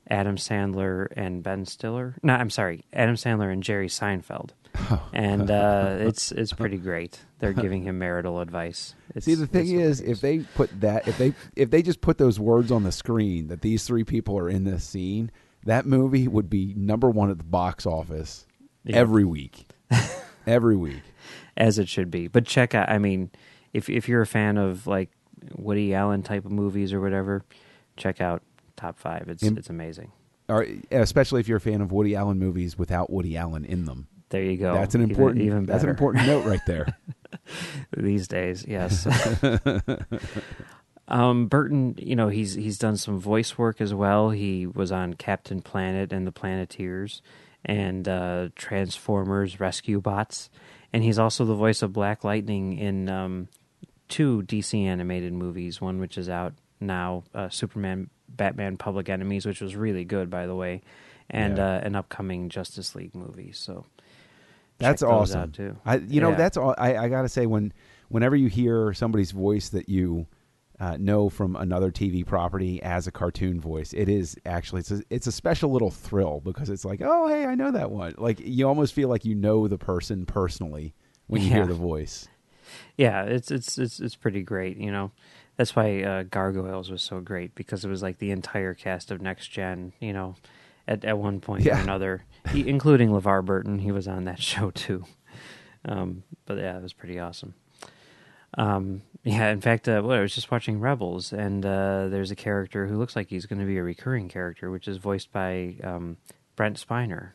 [0.10, 2.15] Adam Sandler and Ben Stiller.
[2.24, 4.50] No, I'm sorry, Adam Sandler and Jerry Seinfeld.
[5.13, 7.19] and uh, it's it's pretty great.
[7.39, 8.95] They're giving him marital advice.
[9.15, 10.02] It's, See, the thing is, hilarious.
[10.02, 13.47] if they put that, if they if they just put those words on the screen
[13.47, 15.30] that these three people are in this scene,
[15.65, 18.45] that movie would be number one at the box office
[18.86, 18.95] Yeah.
[18.97, 19.67] every week.
[20.47, 21.02] every week.
[21.57, 22.27] As it should be.
[22.27, 22.89] But check out.
[22.89, 23.31] I mean,
[23.73, 25.09] if if you're a fan of like
[25.55, 27.43] Woody Allen type of movies or whatever,
[27.97, 28.41] check out
[28.75, 29.29] Top Five.
[29.29, 30.11] It's it's amazing.
[30.47, 34.07] Or especially if you're a fan of Woody Allen movies without Woody Allen in them.
[34.29, 34.73] There you go.
[34.73, 36.97] That's an important even, that's an important note right there.
[37.97, 38.65] these days.
[38.67, 39.07] Yes.
[41.07, 44.29] um, Burton, you know, he's he's done some voice work as well.
[44.29, 47.21] He was on Captain Planet and the Planeteers
[47.63, 50.49] and uh, Transformers Rescue Bots,
[50.93, 53.47] and he's also the voice of Black Lightning in um,
[54.10, 55.80] two DC animated movies.
[55.82, 60.47] One which is out now, uh, Superman, Batman, Public Enemies, which was really good, by
[60.47, 60.82] the way,
[61.30, 61.75] and Yeah.
[61.75, 63.51] uh, an upcoming Justice League movie.
[63.51, 63.86] So.
[64.80, 65.51] That's awesome.
[65.51, 65.77] too.
[65.86, 66.36] I, you know, Yeah.
[66.38, 66.73] that's all.
[66.75, 67.71] I, I got to say, when
[68.10, 70.25] whenever you hear somebody's voice that you
[70.82, 75.04] uh, know from another TV property as a cartoon voice, it is actually it's a,
[75.12, 78.15] it's a special little thrill because it's like, oh, hey, I know that one.
[78.17, 80.94] Like you almost feel like you know the person personally
[81.28, 81.54] when you Yeah.
[81.58, 82.28] hear the voice.
[82.98, 84.78] Yeah, it's it's it's it's pretty great.
[84.78, 85.12] You know,
[85.58, 89.22] that's why uh, Gargoyles was so great because it was like the entire cast of
[89.22, 89.94] Next Gen.
[90.00, 90.36] You know,
[90.88, 91.78] at at one point Yeah.
[91.78, 93.80] or another, he, including LeVar Burton.
[93.80, 95.06] He was on that show too.
[95.86, 97.54] Um, but yeah, it was pretty awesome.
[98.57, 102.35] Um, yeah, in fact, uh, well, I was just watching Rebels, and uh, there's a
[102.35, 105.75] character who looks like he's going to be a recurring character, which is voiced by
[105.83, 106.17] um,
[106.55, 107.31] Brent Spiner.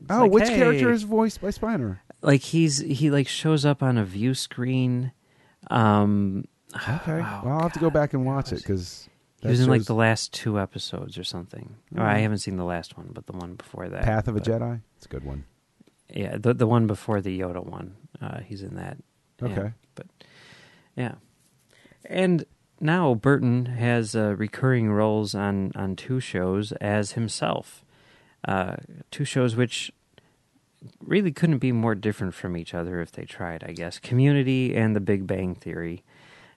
[0.00, 1.98] It's oh, like, which hey, character is voiced by Spiner?
[2.22, 5.12] like he's he like shows up on a view screen.
[5.70, 9.08] Um, Okay, oh, well, I'll have to go back and watch it because
[9.40, 11.76] He was in like the last two episodes or something.
[11.96, 12.22] Or I Mm.
[12.22, 14.02] haven't seen the last one, but the one before that.
[14.02, 14.80] Path of a Jedi.
[14.96, 15.44] It's a good one.
[16.12, 17.96] Yeah, the the one before the Yoda one.
[18.20, 18.98] Uh, he's in that.
[19.42, 19.72] Yeah, Okay.
[19.94, 20.06] but
[20.98, 21.14] yeah,
[22.04, 22.44] and
[22.80, 27.84] now Burton has uh, recurring roles on on two shows as himself.
[28.46, 28.76] Uh,
[29.10, 29.90] two shows which
[31.04, 33.64] really couldn't be more different from each other if they tried.
[33.64, 36.04] I guess Community and The Big Bang Theory.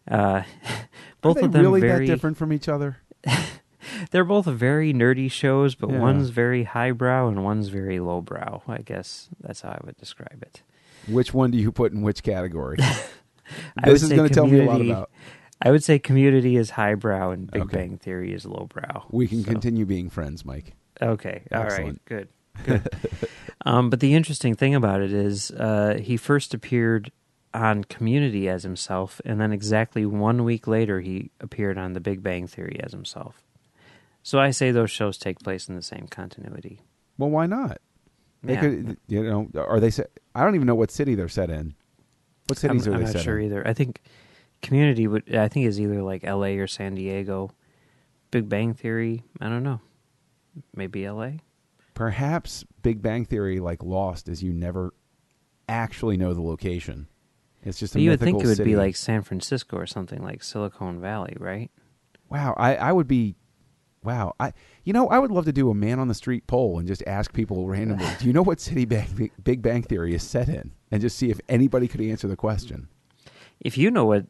[0.08, 0.44] Uh,
[1.22, 2.98] both Are they of them really very that different from each other?
[4.12, 6.00] they're both very nerdy shows, but Yeah.
[6.00, 8.62] one's very highbrow and one's very lowbrow.
[8.68, 10.62] I guess that's how I would describe it.
[11.08, 12.78] Which one do you put in which category?
[13.84, 15.12] This is going to tell me a lot about.
[15.62, 17.78] I would say Community is highbrow and Big Okay.
[17.78, 19.06] Bang Theory is lowbrow.
[19.12, 20.74] We can So- continue being friends, Mike.
[21.02, 22.06] Okay, all right, Excellent.
[22.06, 22.28] good,
[22.64, 22.88] good.
[23.66, 27.12] um, but the interesting thing about it is, uh, he first appeared
[27.54, 32.22] on Community as himself, and then exactly one week later, he appeared on The Big
[32.24, 33.44] Bang Theory as himself.
[34.24, 36.82] So I say those shows take place in the same continuity.
[37.18, 37.80] Well, why not?
[38.44, 38.62] They Yeah.
[38.62, 40.12] could, you know, are they set?
[40.36, 41.74] I don't even know what city they're set in.
[42.48, 43.46] What cities I'm, are I'm they not set sure in?
[43.46, 43.68] either.
[43.68, 44.02] I think
[44.62, 45.34] Community would.
[45.36, 46.58] I think is either like L.A.
[46.60, 47.52] or San Diego.
[48.30, 49.24] Big Bang Theory.
[49.40, 49.82] I don't know.
[50.76, 51.40] Maybe L.A.
[51.94, 54.94] Perhaps Big Bang Theory, like Lost, is you never
[55.68, 57.08] actually know the location.
[57.64, 58.72] It's just you would think it would city.
[58.72, 61.70] be like San Francisco or something like Silicon Valley, right?
[62.30, 62.54] wow.
[62.58, 63.36] I, I would be,
[64.04, 64.34] wow.
[64.40, 66.88] I you know I would love to do a man on the street poll and
[66.88, 70.50] just ask people randomly, do you know what city Bang, Big Bang Theory is set
[70.50, 72.88] in, and just see if anybody could answer the question.
[73.60, 74.26] If you know what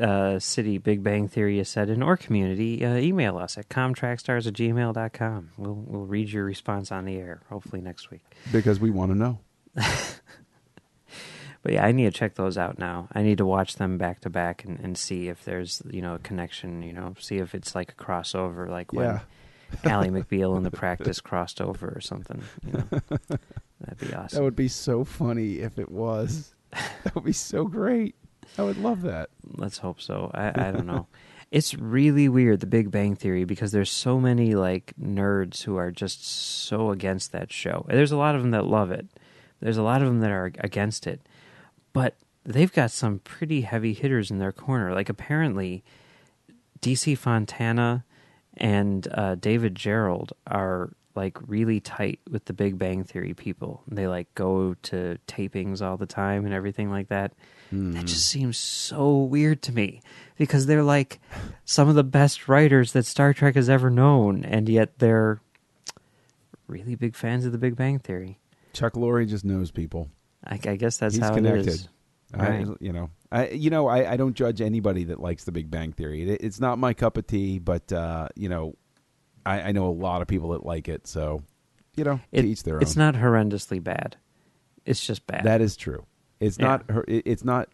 [0.00, 4.46] uh, city Big Bang Theory is set in or community, uh, email us at comtrackstars
[4.46, 5.50] at gmail.com.
[5.56, 8.22] We'll, we'll read your response on the air, hopefully next week.
[8.50, 9.38] Because we want to know.
[11.62, 13.06] But yeah, I need to check those out now.
[13.12, 16.16] I need to watch them back to back and, and see if there's, you know,
[16.16, 19.20] a connection, you know, see if it's like a crossover, like when Yeah.
[19.84, 22.42] Ally McBeal and the practice crossed over or something.
[22.66, 23.00] You know,
[23.92, 24.36] that'd be awesome.
[24.36, 26.54] That would be so funny if it was.
[27.04, 28.14] That would be so great.
[28.56, 29.28] I would love that.
[29.56, 30.30] Let's hope so.
[30.32, 31.06] I, I don't know.
[31.50, 35.90] it's really weird, the Big Bang Theory, because there's so many like nerds who are
[35.90, 37.84] just so against that show.
[37.88, 39.06] There's a lot of them that love it.
[39.60, 41.20] There's a lot of them that are against it,
[41.92, 44.94] but they've got some pretty heavy hitters in their corner.
[44.94, 45.84] Like apparently,
[46.80, 48.04] DC Fontana
[48.56, 53.82] and uh, David Gerrold are like really tight with the Big Bang Theory people.
[53.88, 57.32] They like go to tapings all the time and everything like that.
[57.74, 60.02] That just seems so weird to me
[60.36, 61.20] because they're like
[61.64, 65.40] some of the best writers that Star Trek has ever known, and yet they're
[66.66, 68.38] really big fans of the Big Bang Theory.
[68.72, 70.10] Chuck Lorre just knows people.
[70.44, 71.66] I, I guess that's He's how connected.
[71.66, 71.88] it is.
[72.34, 72.66] I, Right.
[72.80, 75.92] you know, I you know I, I don't judge anybody that likes The Big Bang
[75.92, 76.28] Theory.
[76.30, 78.74] It, it's not my cup of tea, but uh, you know,
[79.44, 81.06] I, I know a lot of people that like it.
[81.06, 81.42] So,
[81.96, 82.82] you know, It- to each their own.
[82.82, 84.16] It's not horrendously bad.
[84.84, 85.44] It's just bad.
[85.44, 86.04] That is true.
[86.40, 86.66] It's Yeah.
[86.66, 86.90] not.
[86.90, 87.68] her- It's not.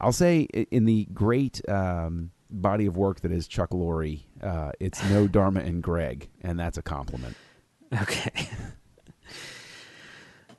[0.00, 5.02] I'll say in the great um, body of work that is Chuck Lorre, uh, it's
[5.10, 7.36] no Dharma and Greg, and that's a compliment.
[8.02, 8.48] Okay.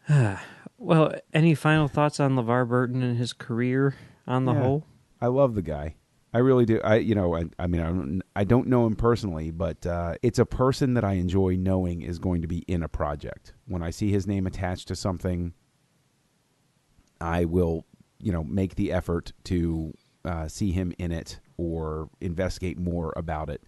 [0.82, 4.62] Well, any final thoughts on LeVar Burton and his career on the Yeah.
[4.62, 4.86] whole?
[5.20, 5.96] I love the guy.
[6.34, 6.80] I really do.
[6.84, 10.16] I you know I, I mean I don't, I don't know him personally, but uh,
[10.22, 13.54] it's a person that I enjoy knowing is going to be in a project.
[13.68, 15.54] When I see his name attached to something,
[17.20, 17.86] I will
[18.20, 19.94] you know make the effort to
[20.26, 23.64] uh, see him in it or investigate more about it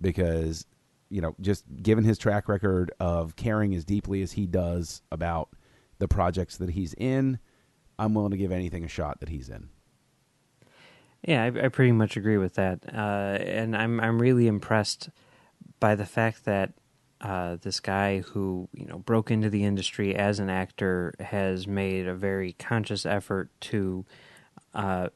[0.00, 0.66] because
[1.10, 5.50] you know just given his track record of caring as deeply as he does about
[5.98, 7.38] the projects that he's in,
[7.98, 9.68] I'm willing to give anything a shot that he's in.
[11.26, 15.10] Yeah, I, I pretty much agree with that, uh, and I'm I'm really impressed
[15.80, 16.72] by the fact that
[17.20, 22.06] uh, this guy who you know broke into the industry as an actor has made
[22.06, 24.04] a very conscious effort to
[24.72, 25.08] uh,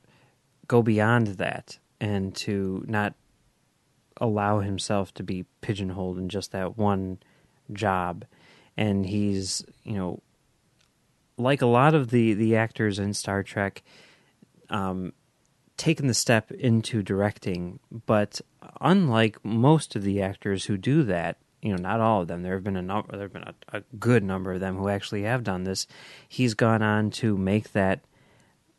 [0.66, 3.14] go beyond that and to not
[4.20, 7.20] allow himself to be pigeonholed in just that one
[7.72, 8.24] job,
[8.76, 10.20] and he's you know
[11.38, 13.84] like a lot of the the actors in Star Trek.
[14.70, 15.12] Um,
[15.80, 18.42] taken the step into directing, but
[18.82, 22.42] unlike most of the actors who do that, you know, not all of them.
[22.42, 23.12] There have been a number.
[23.12, 25.86] There have been a, a good number of them who actually have done this.
[26.28, 28.04] He's gone on to make that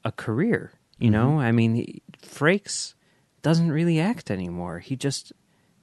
[0.05, 0.73] a career.
[0.99, 2.93] You know, I mean, he- Frakes
[3.41, 4.77] doesn't really act anymore.
[4.77, 5.33] He just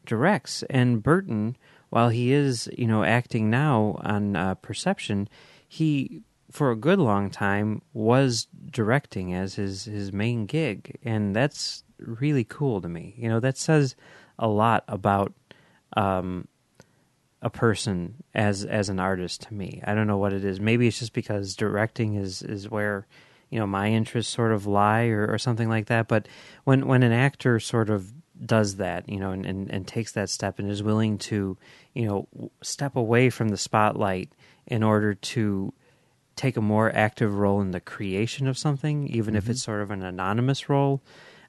[0.06, 0.62] directs.
[0.70, 1.56] And Burton,
[1.90, 5.28] while he is, you know, acting now on uh, Perception,
[5.66, 11.84] he for a good long time was directing as his his main gig, and that's
[11.99, 13.14] really cool to me.
[13.16, 13.96] You know, that says
[14.38, 15.32] a lot about
[15.96, 16.49] um,
[17.42, 19.82] a person as as an artist to me.
[19.84, 20.61] I don't know what it is.
[20.61, 23.07] Maybe it's just because directing is is where
[23.51, 26.09] you know my interests sort of lie or, or something like that.
[26.09, 26.28] But
[26.64, 28.12] when when an actor sort of
[28.44, 31.57] does that, you know, and, and, and takes that step and is willing to,
[31.92, 34.32] you know, step away from the spotlight
[34.66, 35.72] in order to
[36.39, 39.91] take a more active role in the creation of something, even if it's sort of
[39.91, 41.03] an anonymous role,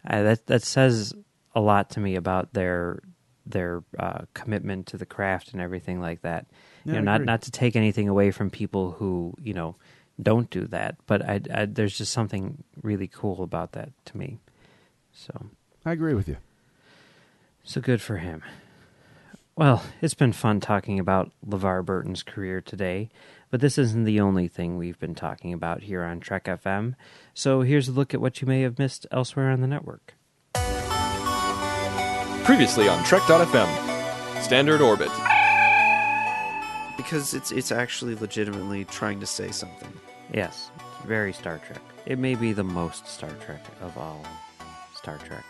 [0.10, 1.14] uh, that that says
[1.56, 3.00] a lot to me about their
[3.46, 6.48] their uh, commitment to the craft and everything like that.
[6.84, 9.76] Yeah, you know, not not to take anything away from people who you know
[10.22, 14.40] don't do that, but I, I, there's just something really cool about that to me.
[15.14, 15.48] So
[15.86, 16.38] I agree with you.
[17.64, 18.44] so good for him.
[19.56, 23.10] Well, it's been fun talking about LeVar Burton's career today,
[23.50, 26.96] but this isn't the only thing we've been talking about here on Trek FM.
[27.34, 30.14] So here's a look at what you may have missed elsewhere on the network.
[32.44, 34.42] Previously on Trek.fm.
[34.42, 35.12] Standard Orbit.
[36.98, 39.92] because it's it's actually legitimately trying to say something.
[40.34, 40.72] Yes,
[41.06, 41.82] very Star Trek.
[42.06, 44.24] It may be the most Star Trek of all
[44.96, 45.46] Star Trek.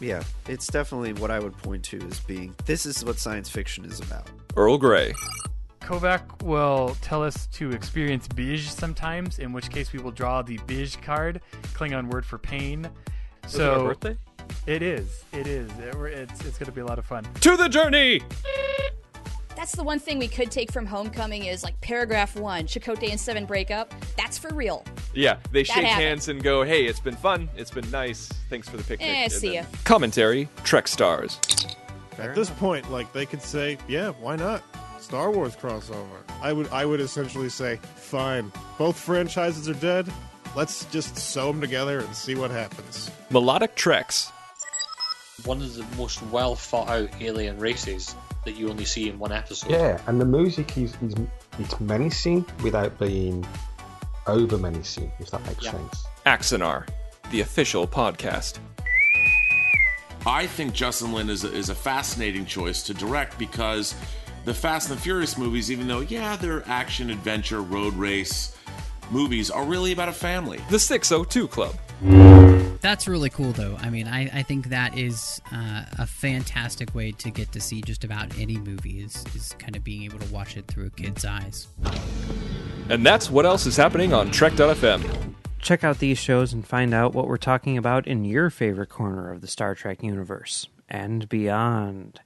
[0.00, 3.84] Yeah, it's definitely what I would point to as being this is what science fiction
[3.86, 4.28] is about.
[4.56, 5.14] Earl Grey.
[5.84, 10.56] Kovac will tell us to experience Bij sometimes, in which case we will draw the
[10.66, 11.40] Bij card,
[11.74, 12.88] Klingon word for pain.
[13.46, 14.16] So birthday?
[14.66, 15.70] it is, it is.
[15.78, 17.24] It- it's it's going to be a lot of fun.
[17.42, 18.22] To the journey!
[19.54, 23.20] That's the one thing we could take from Homecoming is like paragraph one, Chakotay and
[23.20, 23.94] Seven break up.
[24.16, 24.84] That's for real.
[25.14, 26.02] Yeah, they That shake happened.
[26.02, 27.48] hands and go, hey, it's been fun.
[27.56, 28.28] It's been nice.
[28.50, 29.08] Thanks for the picnic.
[29.08, 29.62] Eh, And see ya.
[29.84, 31.38] Commentary Trek Stars.
[32.18, 34.62] At this point, like they could say, yeah, why not?
[35.04, 36.18] Star Wars crossover.
[36.40, 38.50] I would I would essentially say, fine.
[38.78, 40.10] Both franchises are dead.
[40.56, 43.10] Let's just sew them together and see what happens.
[43.30, 44.30] Melodic Treks.
[45.44, 48.14] one of the most well thought out alien races
[48.46, 49.70] that you only see in one episode.
[49.70, 51.14] Yeah, and the music is, is
[51.58, 53.46] it's menacing without being
[54.26, 55.72] over menacing, if that makes Yeah.
[55.72, 56.04] sense.
[56.24, 56.88] Axanar,
[57.30, 58.58] the official podcast.
[60.26, 63.94] I think Justin Lin is a, is a fascinating choice to direct because
[64.44, 68.56] the Fast and the Furious movies, even though, yeah, they're action, adventure, road race
[69.10, 70.60] movies, are really about a family.
[70.70, 71.74] The 602 Club.
[72.80, 73.76] That's really cool, though.
[73.80, 77.80] I mean, I, I think that is uh, a fantastic way to get to see
[77.80, 80.90] just about any movie is, is kind of being able to watch it through a
[80.90, 81.68] kid's eyes.
[82.90, 85.34] And that's what else is happening on Trek.fm.
[85.60, 89.32] Check out these shows and find out what we're talking about in your favorite corner
[89.32, 92.20] of the Star Trek universe and beyond.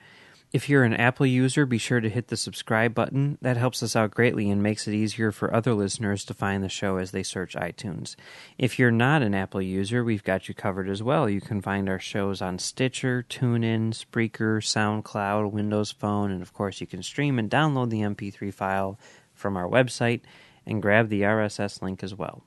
[0.50, 3.36] If you're an Apple user, be sure to hit the subscribe button.
[3.42, 6.70] That helps us out greatly and makes it easier for other listeners to find the
[6.70, 8.16] show as they search iTunes.
[8.56, 11.28] If you're not an Apple user, we've got you covered as well.
[11.28, 16.80] You can find our shows on Stitcher, TuneIn, Spreaker, SoundCloud, Windows Phone, and of course,
[16.80, 18.98] you can stream and download the MP3 file
[19.34, 20.22] from our website
[20.64, 22.42] and grab the RSS link as well.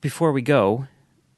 [0.00, 0.86] Before we go,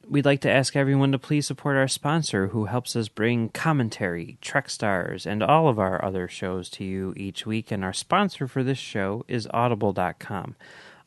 [0.08, 4.38] we'd like to ask everyone to please support our sponsor who helps us bring commentary,
[4.40, 7.70] Trek Stars, and all of our other shows to you each week.
[7.70, 10.56] And our sponsor for this show is Audible.com.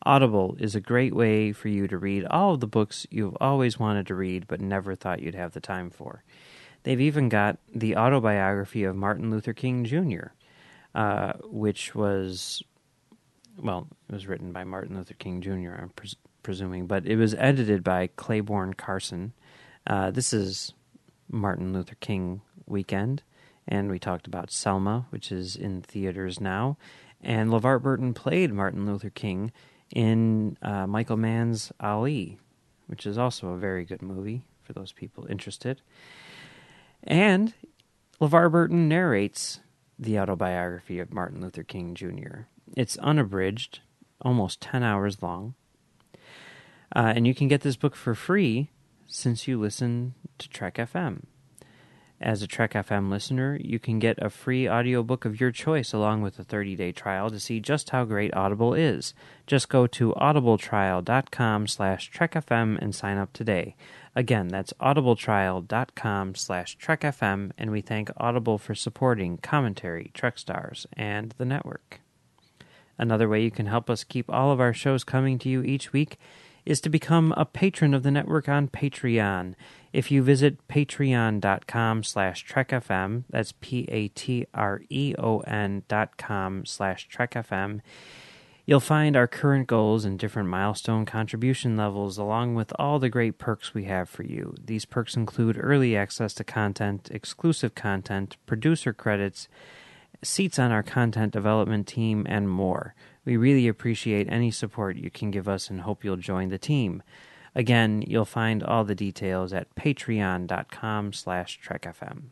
[0.04, 3.78] Audible is a great way for you to read all of the books you've always
[3.80, 6.24] wanted to read but never thought you'd have the time for.
[6.84, 10.28] They've even got the autobiography of Martin Luther King Jr.,
[10.96, 12.64] uh, which was,
[13.58, 15.92] well, it was written by Martin Luther King Jr., I'm
[16.44, 19.34] presuming, but it was edited by Clayborne Carson.
[19.88, 20.74] Uh, this is
[21.30, 23.24] Martin Luther King weekend,
[23.68, 26.78] and we talked about Selma, which is in theaters now.
[27.22, 29.52] And LeVar Burton played Martin Luther King
[29.94, 32.38] in uh, Michael Mann's Ali,
[32.88, 35.82] which is also a very good movie for those people interested.
[37.04, 37.54] And
[38.22, 39.60] LeVar Burton narrates
[39.98, 42.42] the autobiography of Martin Luther King Jr.
[42.76, 43.80] It's unabridged,
[44.22, 45.56] almost 10 hours long.
[46.96, 48.70] Uh, and you can get this book for free
[49.08, 51.24] since you listen to Trek FM.
[52.22, 56.22] As a Trek FM listener, you can get a free audiobook of your choice along
[56.22, 59.14] with a 30-day trial to see just how great Audible is.
[59.48, 63.78] Just go to audibletrial.com slash trekfm and sign up today.
[64.18, 71.34] Again, that's audibletrial.com slash trekfm, and we thank Audible for supporting commentary, Trek Stars, and
[71.38, 72.02] the network.
[72.98, 75.94] Another way you can help us keep all of our shows coming to you each
[75.94, 76.18] week
[76.66, 79.56] is to become a patron of the network on Patreon.
[79.92, 84.04] If you visit patreon.com slash trekfm, that's P-A-T-R-E-O-N
[85.88, 87.82] dot com slash trekfm,
[88.66, 93.40] you'll find our current goals and different milestone contribution levels along with all the great
[93.40, 94.54] perks we have for you.
[94.64, 99.48] These perks include early access to content, exclusive content, producer credits,
[100.22, 102.94] seats on our content development team, and more.
[103.30, 107.04] We really appreciate any support you can give us and hope you'll join the team.
[107.54, 112.32] Again, you'll find all the details at patreon.com slash trekfm.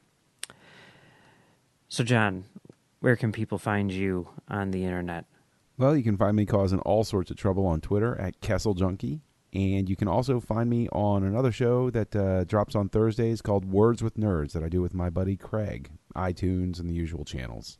[1.88, 2.46] So, John,
[3.00, 5.26] where can people find you on the internet?
[5.78, 9.22] Well, you can find me causing all sorts of trouble on Twitter at Kessel Junkie.
[9.54, 13.66] And you can also find me on another show that uh, drops on Thursdays called
[13.66, 17.78] Words with Nerds that I do with my buddy Craig, iTunes and the usual channels.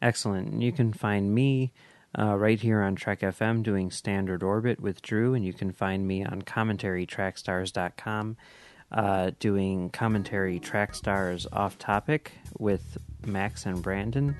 [0.00, 0.62] Excellent.
[0.62, 1.72] You can find me
[2.16, 6.06] uh, right here on Trek FM doing Standard Orbit with Drew, and you can find
[6.06, 8.36] me on commentarytrackstars.com
[8.90, 14.36] uh, doing commentary track stars off topic with Max and Brandon.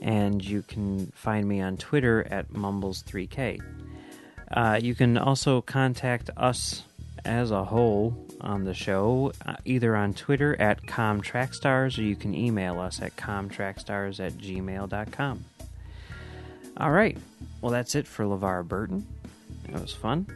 [0.00, 3.60] And you can find me on Twitter at Mumbles3K.
[4.50, 6.82] Uh, you can also contact us
[7.24, 12.34] as a whole on the show, uh, either on Twitter at ComTrackStars or you can
[12.34, 15.44] email us at ComTrackStars at gmail.com.
[16.82, 17.16] All right.
[17.60, 19.06] Well, that's it for LeVar Burton.
[19.68, 20.26] That was fun.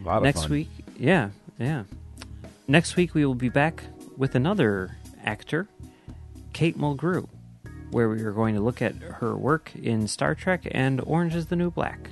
[0.00, 0.50] A lot of Next fun.
[0.50, 1.28] week, yeah,
[1.58, 1.84] yeah.
[2.66, 3.84] Next week, we will be back
[4.16, 5.68] with another actor,
[6.54, 7.28] Kate Mulgrew,
[7.90, 11.46] where we are going to look at her work in Star Trek and Orange is
[11.46, 12.08] the New Black.